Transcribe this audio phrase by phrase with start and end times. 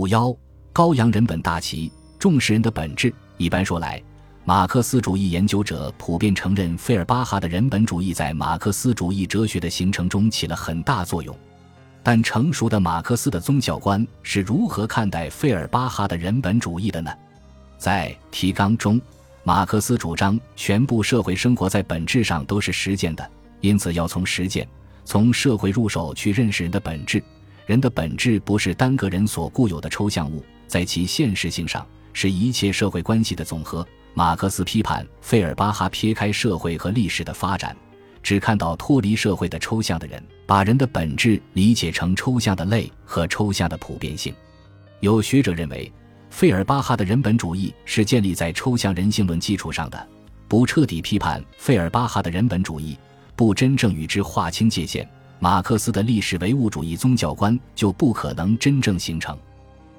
[0.00, 0.34] 五幺
[0.72, 3.12] 高扬人本大旗，重视人的本质。
[3.36, 4.02] 一般说来，
[4.46, 11.36] 马克思主义研究者普遍承认费尔巴哈的人本主义在马克思主义哲学的形成中起了很大作用。
[12.02, 17.12] 但成熟的马克思的宗教观是如何看待费尔巴哈的人本主义的呢？
[17.76, 18.98] 在提纲中，
[19.44, 23.30] 马克思主张全部社会生活在本质上都是实践的，
[23.60, 24.66] 因此要从实践、
[25.04, 27.22] 从社会入手去认识人的本质。
[27.70, 33.86] 人的本质不是单个人所固有的抽象物，在其现实性上是一切社会关系的总和。
[34.12, 37.76] 马克思批判费尔巴哈撇开社会和历史的发展，
[38.24, 44.34] 只看到脱离社会的抽象的人，把人的本质理解成抽象的类和抽象的普遍性。
[44.98, 45.92] 有学者认为。
[46.28, 50.08] 费尔巴哈的人本主义是建立在抽象人性论基础上的，
[50.48, 52.96] 不彻底批判费尔巴哈的人本主义，
[53.36, 55.08] 不真正与之划清界限，
[55.42, 59.36] 马克思的历史唯物主义宗教观就不可能真正形成。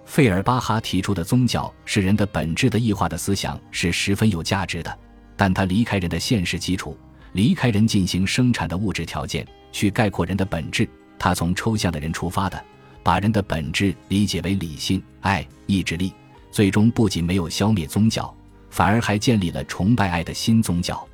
[0.05, 4.99] 费尔巴哈提出的宗教是人的本质的异化的思想是十分有价值的，
[5.35, 6.95] 但他离开人的现实基础，
[7.33, 10.87] 离开人进行生产的物质条件，去概括人的本质。
[11.17, 12.63] 他从抽象的人出发的，
[13.01, 16.13] 把人的本质理解为理性、爱、意志力。
[16.51, 18.31] 最终不仅没有消灭宗教，
[18.69, 21.07] 反而还建立了崇拜爱的新宗教。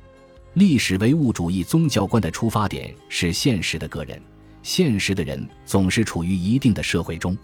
[0.58, 4.20] 历史唯物主义宗教观的出发点是现实的个人，
[4.60, 7.38] 现实的人总是处于一定的社会中，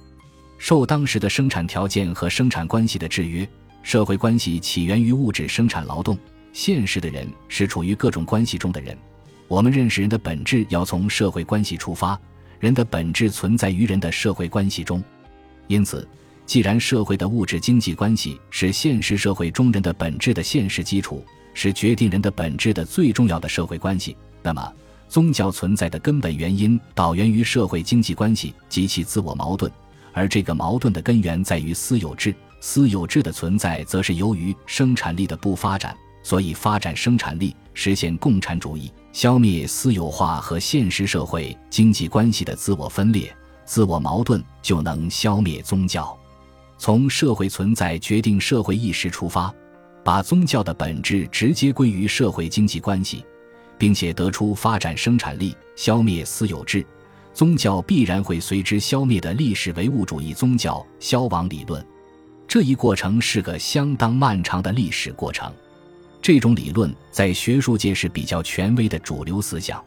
[0.59, 3.49] 受当时的生产条件和生产关系的制约。
[3.85, 6.19] 社会关系起源于物质生产劳动，
[6.53, 8.99] 现实的人是处于各种关系中的人。
[9.47, 12.21] 我们认识人的本质要从社会关系出发，
[12.59, 15.01] 人的本质存在于人的社会关系中，
[15.69, 16.05] 因此。
[16.47, 21.25] 既然社会的物质经济关系是现实社会中人的本质的现实基础，
[21.55, 24.73] 是决定人的本质的最重要的社会关系，那么
[25.09, 29.71] 宗教存在的根本原因导源于社会经济关系及其自我矛盾，
[30.13, 32.35] 而这个矛盾的根源在于私有制。
[32.61, 43.31] 私有制的存在，则是由于生产力的不发展，所以发展生产力，实现共产主义，消灭私有化和现实社会经济关系的自我分裂、
[43.67, 46.19] 自我矛盾，就能消灭宗教。
[46.79, 49.55] 从社会存在决定社会意识出发，
[50.05, 53.25] 把宗教的本质直接归于社会经济关系，
[53.79, 56.85] 并且得出发展生产力、消灭私有制，
[57.33, 61.85] 宗教必然会随之消灭的历史唯物主义宗教消亡理论。
[62.47, 65.51] 这一过程是个相当漫长的历史过程。
[66.21, 69.83] 这种理论在学术界是比较权威的主流思想。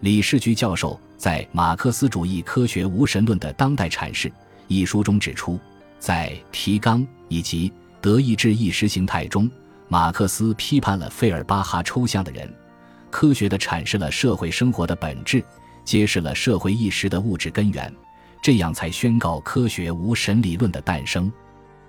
[0.00, 4.28] 李世居教授在《马克思主义科学无神论的当代阐释》
[4.68, 5.58] 一书中指出。
[6.00, 9.50] 在提纲以及德意志意识形态中，
[9.88, 12.52] 马克思批判了费尔巴哈抽象的人，
[13.10, 15.44] 科学地阐释了社会生活的本质，
[15.84, 17.92] 揭示了社会意识的物质根源，
[18.42, 21.30] 这样才宣告科学无神理论的诞生。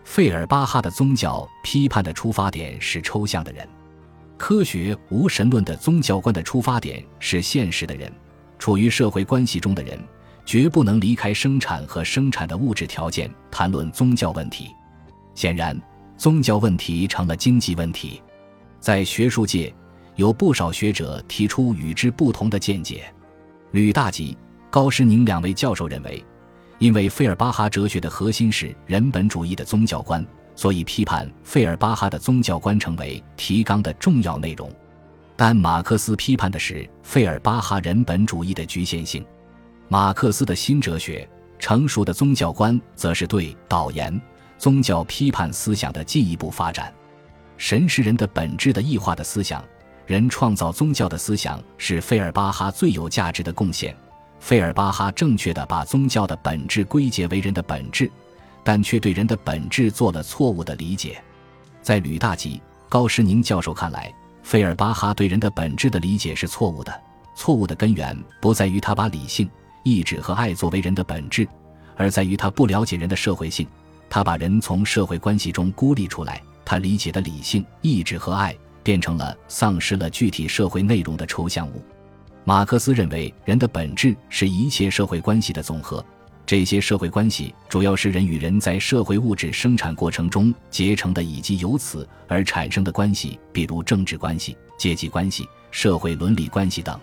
[0.03, 3.68] 费尔巴哈的宗教批判的出发点是抽象的人，
[4.38, 8.12] 科学无神论的宗教观的出发点是现实的人，
[8.58, 10.00] 处于社会关系中的人。
[10.46, 14.75] 绝不能离开生产和生产的物质条件谈论宗教问题。
[15.36, 15.80] 显然，
[16.19, 18.22] 宗教问题成了经济问题。
[18.81, 19.74] 在学术界，
[20.18, 23.06] 有不少学者提出与之不同的见解。
[23.72, 24.38] 吕大吉、
[24.69, 26.22] 高诗宁两位教授认为，
[26.78, 30.25] 因为费尔巴哈哲学的核心是人本主义的宗教观，
[30.57, 34.69] 所以批判费尔巴哈的宗教观成为提纲的重要内容。
[35.38, 39.25] 但马克思批判的是费尔巴哈人本主义的局限性。
[39.88, 41.25] 马克思的新哲学
[41.59, 44.22] 成熟的宗教观，则是对导言
[44.59, 46.94] 宗教批判思想的进一步发展。
[47.58, 49.64] 神是人的本质的异化的思想，
[50.06, 53.96] 人创造宗教的思想，是费尔巴哈最有价值的贡献。
[54.40, 58.12] 费尔巴哈正确的把宗教的本质归结为人的本质，
[58.64, 61.22] 但却对人的本质做了错误的理解。
[61.81, 67.02] 在吕大吉、高诗宁教授看来，费尔巴哈对人的本质的理解是错误的。
[67.36, 69.50] 错误的根源不在于他把理性。
[69.84, 71.48] 意志和爱作为人的本质，
[71.96, 73.66] 而在于他不了解人的社会性，
[74.09, 81.84] 他把人从社会关系中孤立出来，他理解的理性、意志和爱变成了丧失了具体社会内容的抽象物。
[82.44, 86.04] 马克思认为，人的本质是一切社会关系的总和，
[86.45, 97.00] 这些社会关系主要是人与人在社会物质生产过程中结成的，以及由此而产生的关系，比如政治关系、阶级关系、社会伦理关系等。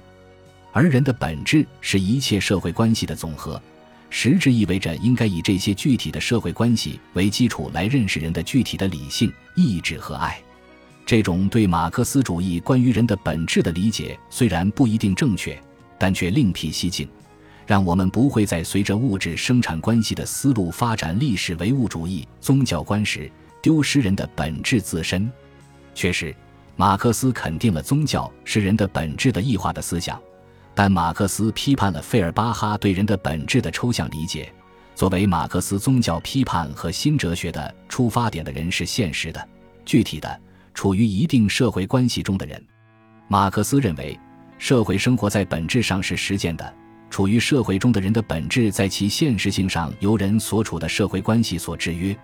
[0.73, 3.63] 而人的本质是一切社会关系的总和，
[4.09, 10.41] 实质意味着应该以这些具体的社会关系为基础来认识人的具体的理性、意志和爱。
[11.05, 15.57] 这种对马克思主义关于人的本质的理解虽然不一定正确，
[15.99, 17.09] 但却另辟蹊径，
[17.67, 23.31] 让我们不会在随着物质生产关系的思路发展历史唯物主义宗教观时
[23.63, 25.31] 丢失人的本质自身。
[25.95, 26.35] 确实，
[26.75, 30.21] 马克思肯定了宗教是人的本质的异化的思想，
[30.77, 34.53] 但马克思批判了费尔巴哈对人的本质的抽象理解。
[34.95, 39.49] 作为马克思宗教批判和新哲学的出发点的人是现实的、
[39.87, 40.41] 具体的、
[40.75, 42.63] 处于一定社会关系中的人。
[43.27, 44.19] 马克思认为，
[44.59, 46.75] 社会生活在本质上是实践的。
[47.09, 52.15] 处于社会中的人的本质，在其现实性上由人所处的社会关系所制约，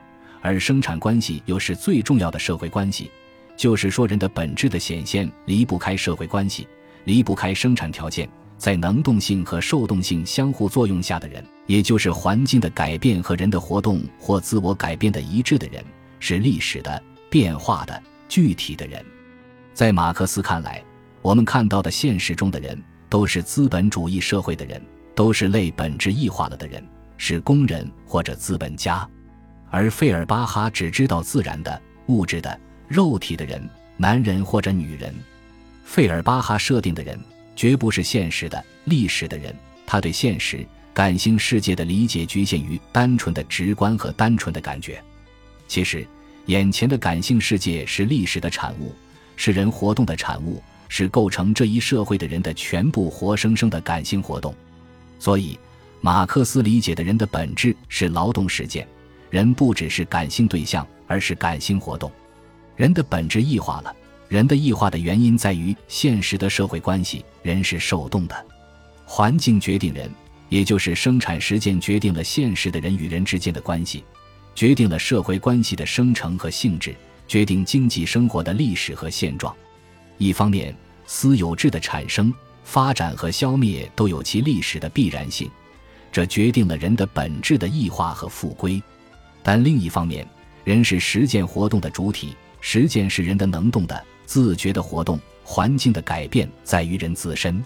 [0.42, 3.10] 而生产关系又是最重要的社会关系。
[3.56, 6.68] 就是说，人的本质的显现离不开社会关系，
[7.04, 8.28] 离不开生产条件。
[8.62, 15.84] 在能动性和受动性相互作用下的人，也就是环境的改变和人的活动或自我改变的一致的人，
[16.20, 19.04] 是历史的变化的具体的人。
[19.74, 20.80] 在马克思看来，
[21.22, 22.80] 我们看到的现实中的人。
[23.08, 24.80] 都是资本主义社会的人，
[25.14, 26.82] 都是类本质异化了的人，
[27.18, 29.06] 是工人或者资本家，
[29.70, 33.68] 而费尔巴哈只知道自然的、物质的、肉体的人，
[33.98, 35.14] 男人或者女人。
[35.84, 37.20] 费尔巴哈设定的人，
[37.54, 39.54] 绝不是现实的、历史的人。
[39.86, 45.02] 他对现实、感性世界的理解局限于单纯的直观和单纯的感觉。
[45.68, 46.06] 其实，
[46.46, 48.94] 眼前的感性世界是历史的产物，
[49.36, 50.62] 是人活动的产物。
[50.94, 54.54] 是构成这一社会的人的全部活生生的感性活动，
[55.18, 55.58] 所以
[56.02, 58.86] 马克思理解的人的本质是劳动实践。
[59.30, 62.12] 人不只是感性对象，而是感性活动。
[62.76, 63.96] 人的本质异化了，
[64.32, 67.22] 人的异化的原因在于现实的社会关系。
[67.42, 68.46] 人是受动的，
[69.04, 70.10] 环境决定人，
[70.48, 74.02] 也就是生产实践决定了现实的人与人之间的关系，
[74.54, 76.96] 决定了社会关系的生成和性质，
[77.28, 79.54] 决定经济生活的历史和现状。
[80.16, 80.74] 一方面，
[81.04, 82.32] 私有制的产生、
[82.64, 85.50] 发展和消灭都有其历史的必然性，
[86.10, 88.80] 这决定了人的本质的异化和复归；
[89.42, 90.26] 但另一方面，
[90.64, 97.62] 人是实践活动的主体，实践是人的能动的、自觉的活动，环境的改变在于人自身。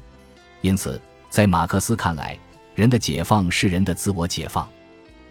[0.60, 1.00] 因此，
[1.30, 2.38] 在马克思看来，
[2.74, 4.68] 人的解放是人的自我解放。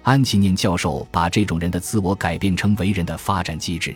[0.04, 3.95] 安琪念教授把这种人的自我改变称为人的发展机制。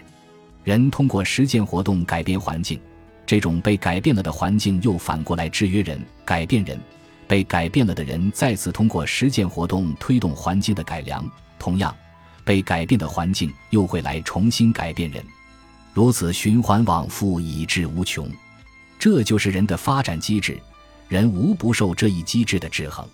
[0.64, 2.80] 人通过实践活动改变环境。
[3.26, 6.80] 这种被改变了的环境又反过来制约人、改变人，
[7.28, 11.24] 被改变了的人再次通过实践活动推动环境的改良。
[11.60, 11.96] 同样，
[12.44, 15.24] 被改变的环境又会来重新改变人，
[16.00, 18.32] 如此循环往复，以至无穷。
[18.98, 20.58] 这就是人的发展机制，
[21.10, 23.06] 人无不受这一机制的制衡。